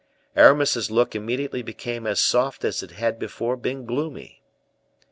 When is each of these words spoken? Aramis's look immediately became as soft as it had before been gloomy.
Aramis's 0.35 0.89
look 0.89 1.13
immediately 1.13 1.61
became 1.61 2.07
as 2.07 2.19
soft 2.19 2.65
as 2.65 2.81
it 2.81 2.89
had 2.89 3.19
before 3.19 3.55
been 3.55 3.85
gloomy. 3.85 4.41